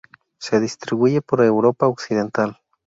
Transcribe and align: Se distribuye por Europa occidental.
Se 0.39 0.59
distribuye 0.59 1.21
por 1.21 1.43
Europa 1.43 1.87
occidental. 1.87 2.59